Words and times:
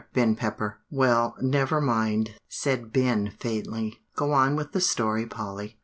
Ben 0.13 0.35
Pepper." 0.35 0.79
"Well, 0.89 1.35
never 1.41 1.79
mind," 1.79 2.33
said 2.49 2.91
Ben 2.91 3.33
faintly; 3.39 4.01
"go 4.15 4.33
on 4.33 4.55
with 4.55 4.71
the 4.71 4.81
story, 4.81 5.27
Polly." 5.27 5.77